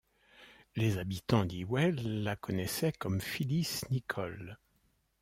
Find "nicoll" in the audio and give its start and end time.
3.91-4.57